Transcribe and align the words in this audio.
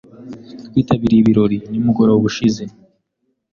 Twitabiriye 0.67 1.19
ibirori 1.23 1.57
nimugoroba 1.69 2.23
ushize. 2.29 2.63